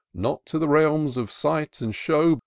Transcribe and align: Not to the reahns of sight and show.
Not 0.15 0.47
to 0.47 0.57
the 0.57 0.65
reahns 0.67 1.15
of 1.15 1.29
sight 1.29 1.79
and 1.79 1.93
show. 1.93 2.39